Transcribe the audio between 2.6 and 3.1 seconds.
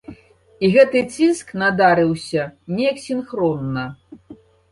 неяк